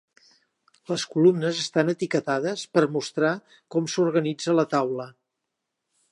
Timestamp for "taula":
4.73-5.07